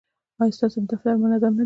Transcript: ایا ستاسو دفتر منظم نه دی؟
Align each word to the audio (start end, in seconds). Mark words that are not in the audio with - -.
ایا 0.41 0.55
ستاسو 0.57 0.79
دفتر 0.91 1.13
منظم 1.23 1.47
نه 1.55 1.57
دی؟ 1.57 1.59